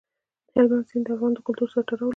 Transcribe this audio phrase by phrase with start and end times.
[0.53, 2.09] هلمند سیند د افغان کلتور سره تړاو لري.